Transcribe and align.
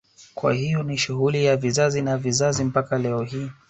Kwa 0.35 0.53
hiyo 0.53 0.83
ni 0.83 0.97
shughuli 0.97 1.45
ya 1.45 1.57
vizazi 1.57 2.01
na 2.01 2.17
vizazi 2.17 2.63
mpaka 2.63 2.97
leo 2.97 3.21
hii 3.23 3.49